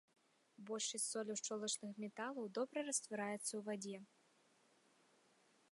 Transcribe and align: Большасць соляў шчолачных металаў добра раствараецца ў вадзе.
Большасць 0.69 1.03
соляў 1.13 1.35
шчолачных 1.41 1.91
металаў 2.05 2.45
добра 2.57 2.79
раствараецца 2.89 3.43
ў 3.59 3.63
вадзе. 3.69 4.03